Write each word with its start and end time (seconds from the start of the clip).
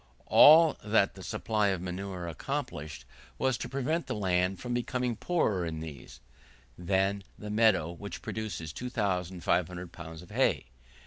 All 0.25 0.77
that 0.83 1.13
the 1.13 1.21
supply 1.21 1.67
of 1.67 1.79
manure 1.79 2.27
accomplished, 2.27 3.05
was 3.37 3.55
to 3.59 3.69
prevent 3.69 4.07
the 4.07 4.15
land 4.15 4.59
from 4.59 4.73
becoming 4.73 5.15
poorer 5.15 5.63
in 5.63 5.79
these, 5.79 6.21
than 6.75 7.23
the 7.37 7.51
meadow 7.51 7.91
which 7.91 8.23
produces 8.23 8.73
2,500 8.73 9.91
pounds 9.91 10.23
of 10.23 10.31
hay. 10.31 10.65